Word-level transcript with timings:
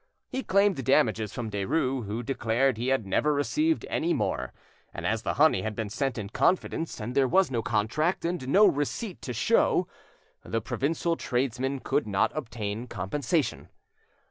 He 0.31 0.41
claimed 0.41 0.83
damages 0.83 1.31
from 1.31 1.51
Derues, 1.51 2.05
who 2.07 2.23
declared 2.23 2.75
he 2.77 2.87
had 2.87 3.05
never 3.05 3.31
received 3.35 3.85
any 3.87 4.15
more, 4.15 4.51
and 4.95 5.05
as 5.05 5.21
the 5.21 5.35
honey 5.35 5.61
had 5.61 5.75
been 5.75 5.91
sent 5.91 6.17
in 6.17 6.29
confidence, 6.29 6.99
and 6.99 7.13
there 7.13 7.27
was 7.27 7.51
no 7.51 7.61
contract 7.61 8.25
and 8.25 8.47
no 8.47 8.65
receipt 8.65 9.21
to 9.21 9.31
show, 9.31 9.87
the 10.43 10.59
provincial 10.59 11.15
tradesman 11.15 11.81
could 11.81 12.07
not 12.07 12.31
obtain 12.33 12.87
compensation. 12.87 13.69